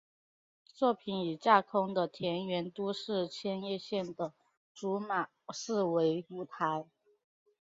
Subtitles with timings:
[0.73, 4.33] 作品以架空的田园都市千叶县的
[4.73, 6.87] 竹马市为舞台。